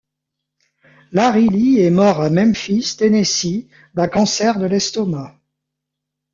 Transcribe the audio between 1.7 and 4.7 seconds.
est mort à Memphis, Tennessee d'un cancer de